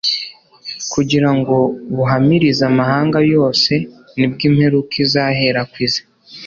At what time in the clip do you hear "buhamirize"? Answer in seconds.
1.95-2.61